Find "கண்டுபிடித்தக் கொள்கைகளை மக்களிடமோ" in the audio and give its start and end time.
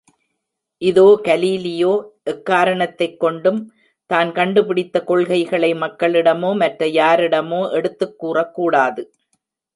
4.31-6.55